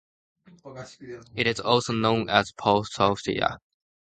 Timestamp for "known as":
1.93-2.51